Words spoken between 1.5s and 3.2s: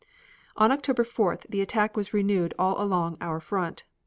attack was renewed all along